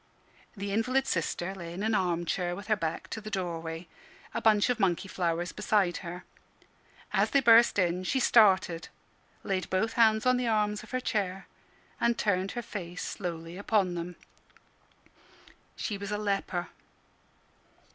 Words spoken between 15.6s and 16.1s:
She